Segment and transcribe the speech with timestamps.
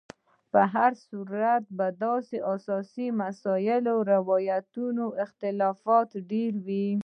[0.51, 1.85] په هر صورت په
[2.65, 6.87] داسې مسایلو کې روایتونو او اختلافات ډېر وي.